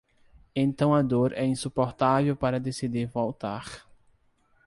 [0.55, 3.85] Então a dor é insuportável para decidir voltar